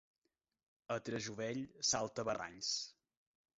[0.95, 2.75] A Trejuvell, saltabarrancs.